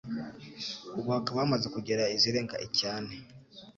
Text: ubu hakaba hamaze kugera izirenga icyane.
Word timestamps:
ubu 0.97 1.09
hakaba 1.15 1.39
hamaze 1.43 1.67
kugera 1.75 2.03
izirenga 2.15 2.55
icyane. 2.67 3.13